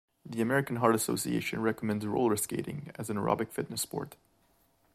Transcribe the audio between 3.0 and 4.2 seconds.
an aerobic fitness sport.